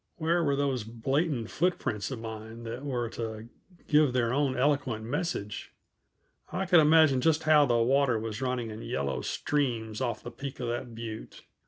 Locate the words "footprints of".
1.51-2.17